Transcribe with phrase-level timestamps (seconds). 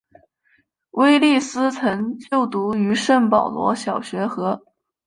[0.93, 4.59] 威利斯曾就读于圣保罗小学和。